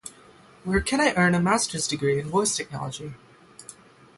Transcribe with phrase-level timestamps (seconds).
[0.63, 3.13] Where can I earn a master's degree in voice technology?